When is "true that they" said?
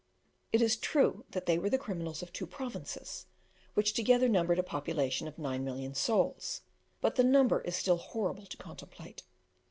0.77-1.59